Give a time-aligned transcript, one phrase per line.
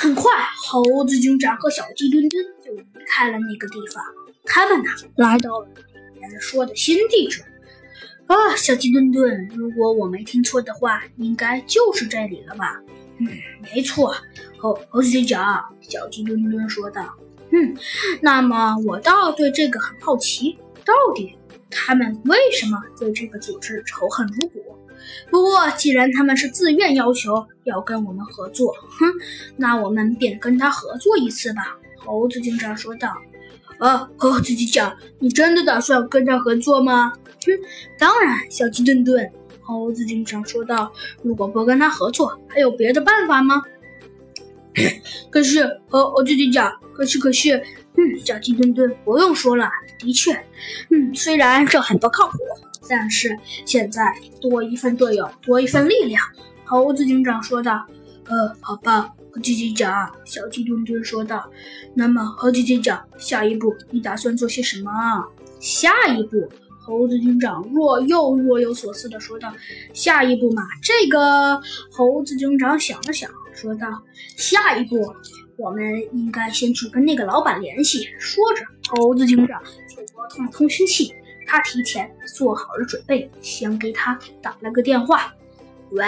[0.00, 0.24] 很快，
[0.56, 4.02] 猴子警长和小鸡墩墩就离开了那个地方。
[4.46, 5.68] 他们呢，来到了
[6.14, 7.42] 别人说的新地址。
[8.26, 12.80] 啊，小鸡墩墩，如果我没听错的话，应该就是这里了吧？
[13.18, 13.28] 嗯，
[13.60, 14.16] 没错。
[14.56, 17.14] 猴猴子警长，小鸡墩墩说道。
[17.52, 17.76] 嗯，
[18.22, 21.36] 那么我倒对这个很好奇，到底
[21.70, 24.60] 他们为什么对这个组织仇恨如谷？
[25.30, 29.06] 不过既然他们是自愿要求要跟我们合作，哼，
[29.56, 31.78] 那我们便跟他合作一次吧。
[31.96, 33.16] 猴子警长说道。
[33.78, 37.14] 啊，猴子警长，你真的打算跟他合作吗？
[37.46, 37.52] 哼，
[37.98, 39.30] 当然，小鸡顿顿。
[39.62, 40.92] 猴子警长说道。
[41.22, 43.62] 如果不跟他合作，还有别的办法吗？
[45.30, 47.62] 可是，猴猴子警长，可是可是，
[47.96, 50.32] 嗯，小鸡墩墩，不用说了，的确，
[50.90, 52.38] 嗯，虽然这很不靠谱，
[52.88, 54.02] 但是现在
[54.40, 56.22] 多一份队友，多一份力量。
[56.64, 57.86] 猴子警长说道。
[58.26, 59.12] 呃，好吧。
[59.32, 61.50] 猴子警长，小鸡墩墩说道
[61.94, 64.90] ：“那么，猴子警长，下一步你打算做些什么？”
[65.58, 66.48] 下一步，
[66.80, 69.52] 猴子警长若又若有所思地说道
[69.92, 73.86] ：“下一步嘛，这个……”猴子警长想了想，说道
[74.36, 74.96] ：“下一步，
[75.60, 81.14] 我们应该先去跟那个老板联系。”说着，猴子警长就拨通了通讯器，
[81.46, 85.34] 他提前做好了准备，先给他打了个电话
[85.92, 86.04] ：“喂，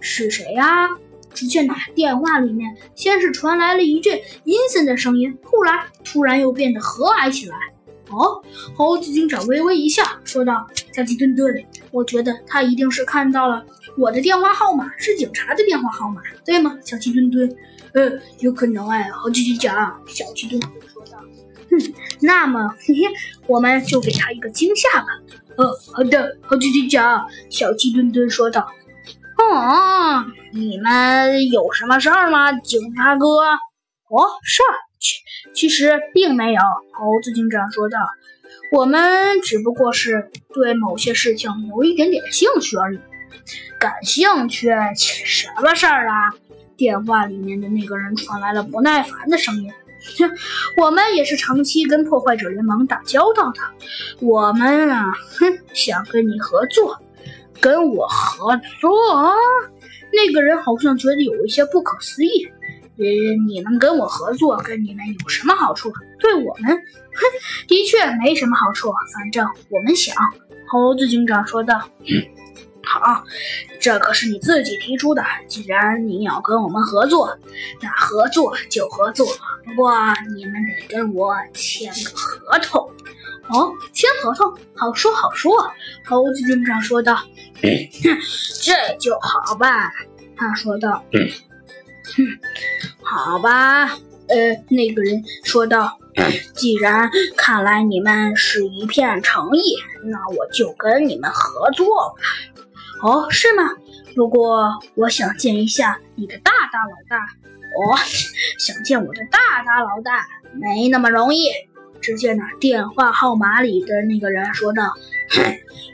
[0.00, 0.88] 是谁呀？”
[1.32, 7.56] 只见那电话里面先是传来了一阵阴森的声音，后来突然又变得和蔼起来。
[8.10, 8.42] 哦，
[8.76, 11.52] 猴子警长微微一笑，说道：“小鸡墩墩，
[11.90, 13.64] 我觉得他一定是看到了
[13.96, 17.56] 我的电话号码是警察的电话号码，对吗？”小鸡墩墩，
[17.94, 19.08] 呃，有可能哎。
[19.10, 21.18] 猴子警长，小鸡墩墩说道
[21.70, 23.00] ：“哼，那么，嘿嘿，
[23.46, 25.06] 我们就给他一个惊吓吧。”
[25.56, 28.66] 哦，好的，猴子警长，小鸡墩墩说道。
[29.38, 33.26] 哦，你们有什么事儿吗，警察哥？
[34.08, 35.16] 哦，事儿，其
[35.54, 36.60] 其实并没有。
[36.92, 37.98] 猴子警长说道
[38.70, 43.00] ：“我们只不过是对某些事情有一点点兴趣而已。
[43.80, 44.70] 感兴趣？
[44.96, 46.14] 什么事儿啊？”
[46.76, 49.72] 电话里面的那个人传来了不耐烦的声音
[50.18, 50.30] ：“哼，
[50.82, 53.60] 我们也是长期跟破坏者联盟打交道的，
[54.20, 57.02] 我们啊，哼，想跟你合作。”
[57.60, 58.90] 跟我合作？
[60.12, 62.48] 那个人好像觉得有一些不可思议。
[63.00, 63.06] 呃，
[63.48, 65.90] 你们跟我合作，跟你们有什么好处？
[66.18, 67.20] 对我们，哼，
[67.66, 68.92] 的确没什么好处。
[69.14, 70.14] 反正我们想。
[70.68, 71.82] 猴子警长说道
[72.84, 73.24] ：“好，
[73.80, 75.24] 这可是你自己提出的。
[75.48, 77.36] 既然你要跟我们合作，
[77.80, 79.26] 那合作就合作。
[79.64, 79.92] 不过
[80.36, 82.88] 你们得跟我签个合同。”
[83.50, 85.52] 哦，签合同，好说好说。
[86.04, 87.18] 猴子警长说道
[88.62, 89.90] ：“这就好办。”
[90.36, 91.18] 他说道：“哼，
[93.02, 93.98] 好吧。”
[94.30, 95.98] 呃，那个人说道
[96.54, 99.74] ：“既然看来你们是一片诚意，
[100.04, 102.14] 那我就跟你们合作吧。”
[103.02, 103.64] 哦，是吗？
[104.14, 107.16] 不过我想见一下你的大大老大。
[107.74, 107.98] 哦，
[108.58, 110.24] 想见我的大大老大，
[110.54, 111.48] 没那么容易。
[112.00, 114.94] 只见那电话号码里的那个人说道
[115.30, 115.42] ：“哼，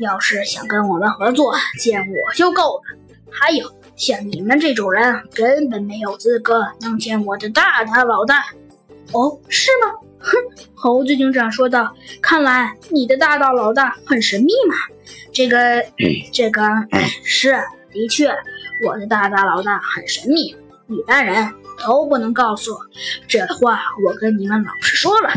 [0.00, 2.82] 要是想跟我们合作，见我就够了。
[3.30, 3.70] 还有，
[4.02, 8.42] 像你们这种人，根本没有资格能见我的大大老大。”
[9.14, 9.92] 哦，是吗？
[10.18, 10.36] 哼，
[10.74, 14.74] 猴子警长说道：“看来你的大大老大很神秘嘛。
[15.32, 15.84] 这个，
[16.34, 16.64] 这个
[17.22, 17.52] 是
[17.92, 18.28] 的确，
[18.84, 20.56] 我的大大老大很神秘，
[20.88, 21.52] 一般人。”
[21.84, 22.78] 都不能告诉我，
[23.26, 25.32] 这话我跟你们老师说了，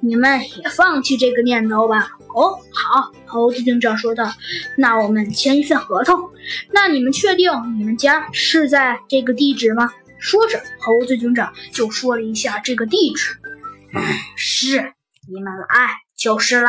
[0.00, 2.12] 你们也放弃这个念头吧。
[2.34, 4.32] 哦，好，猴子警长说道。
[4.78, 6.30] 那我们签一份合同。
[6.72, 9.92] 那你们确定你们家是在这个地址吗？
[10.18, 13.36] 说着，猴子警长就说了一下这个地址。
[13.92, 14.02] 嗯，
[14.36, 14.94] 是，
[15.28, 16.68] 你们来就是了。